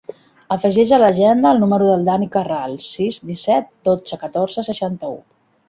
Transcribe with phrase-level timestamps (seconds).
[0.53, 5.17] Afegeix a l'agenda el número del Dani Carral: sis, disset, dotze, catorze, seixanta-u.